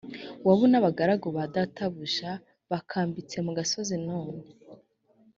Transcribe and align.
wabu 0.45 0.65
n 0.69 0.73
abagaragu 0.79 1.27
ba 1.35 1.43
databuja 1.55 2.31
a 2.37 2.41
bakambitse 2.71 3.37
mu 3.45 3.51
gasozi 3.57 3.95
none 4.07 4.39